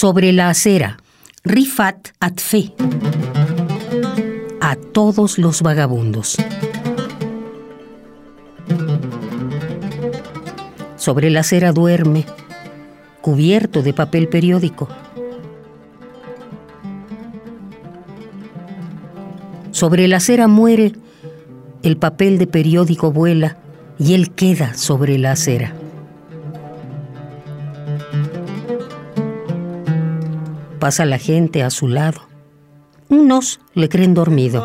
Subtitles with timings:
[0.00, 0.96] Sobre la acera,
[1.44, 2.72] Rifat Atfe.
[4.58, 6.38] A todos los vagabundos.
[10.96, 12.24] Sobre la acera duerme,
[13.20, 14.88] cubierto de papel periódico.
[19.70, 20.92] Sobre la acera muere,
[21.82, 23.58] el papel de periódico vuela
[23.98, 25.74] y él queda sobre la acera.
[30.80, 32.22] Pasa la gente a su lado.
[33.10, 34.64] Unos le creen dormido.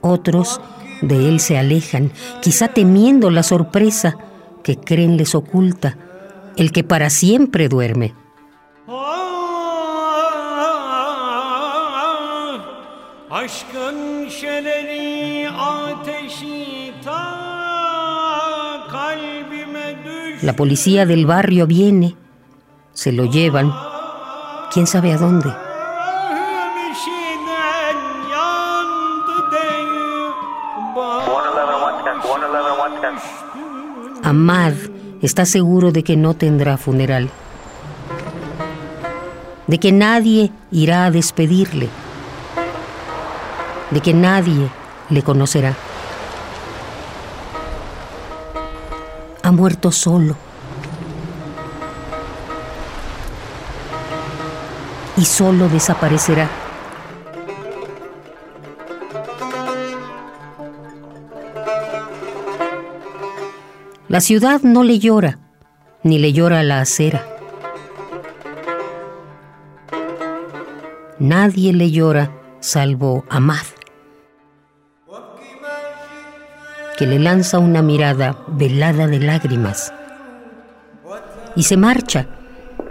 [0.00, 0.60] Otros
[1.00, 2.10] de él se alejan,
[2.42, 4.16] quizá temiendo la sorpresa
[4.64, 5.96] que creen les oculta,
[6.56, 8.14] el que para siempre duerme.
[20.42, 22.16] La policía del barrio viene,
[22.94, 23.74] se lo llevan,
[24.72, 25.52] quién sabe a dónde.
[34.22, 34.72] Ahmad
[35.20, 37.28] está seguro de que no tendrá funeral,
[39.66, 41.90] de que nadie irá a despedirle,
[43.90, 44.70] de que nadie
[45.10, 45.74] le conocerá.
[49.50, 50.36] Ha muerto solo.
[55.16, 56.48] Y solo desaparecerá.
[64.06, 65.40] La ciudad no le llora,
[66.04, 67.26] ni le llora la acera.
[71.18, 73.66] Nadie le llora salvo Amad,
[77.00, 79.90] que le lanza una mirada velada de lágrimas
[81.56, 82.26] y se marcha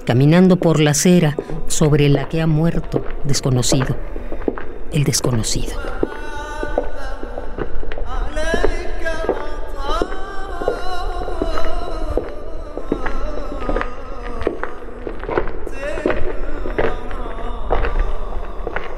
[0.04, 3.96] caminando por la acera sobre la que ha muerto desconocido,
[4.92, 5.74] el desconocido.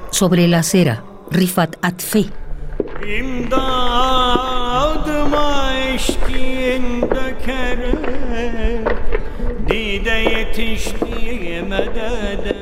[0.09, 2.27] sobre la acera, Rifat Atfe.
[6.01, 7.79] Eşkin döker
[9.69, 12.56] Dide yetiştiğime dede